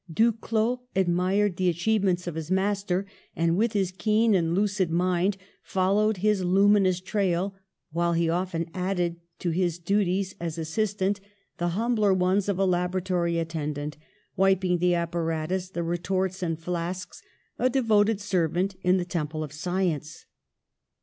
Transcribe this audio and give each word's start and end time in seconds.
Duclaux 0.11 0.79
admired 0.95 1.57
the 1.57 1.69
achievements 1.69 2.25
of 2.25 2.33
his 2.33 2.49
master, 2.49 3.05
and 3.35 3.55
with 3.55 3.73
his 3.73 3.91
keen 3.95 4.33
and 4.33 4.55
lucid 4.55 4.89
mind 4.89 5.37
followed 5.61 6.17
his 6.17 6.43
luminous 6.43 6.99
trail, 6.99 7.53
while 7.91 8.13
he 8.13 8.27
often 8.27 8.65
added 8.73 9.17
to 9.37 9.51
his 9.51 9.77
du 9.77 10.03
ties 10.03 10.33
as 10.39 10.57
assistant 10.57 11.19
the 11.59 11.67
humbler 11.77 12.15
ones 12.15 12.49
of 12.49 12.57
a 12.57 12.65
labora 12.65 13.03
tory 13.03 13.37
attendant, 13.37 13.95
wiping 14.35 14.79
the 14.79 14.95
apparatus, 14.95 15.69
the 15.69 15.83
re 15.83 15.99
torts 15.99 16.41
and 16.41 16.57
flasks, 16.59 17.21
a 17.59 17.69
devoted 17.69 18.19
servant 18.19 18.75
in 18.81 18.97
the 18.97 19.05
tem 19.05 19.27
ple 19.27 19.43
of 19.43 19.53
science. 19.53 20.25